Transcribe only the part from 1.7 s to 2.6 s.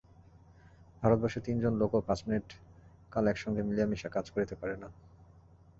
লোকও পাঁচ মিনিট